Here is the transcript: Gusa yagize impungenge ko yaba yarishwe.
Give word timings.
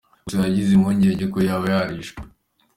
Gusa 0.25 0.37
yagize 0.47 0.71
impungenge 0.73 1.25
ko 1.33 1.37
yaba 1.47 1.65
yarishwe. 1.73 2.21